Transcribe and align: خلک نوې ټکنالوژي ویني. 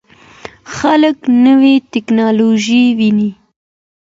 خلک 0.75 1.17
نوې 1.45 1.75
ټکنالوژي 1.91 2.83
ویني. 2.97 3.29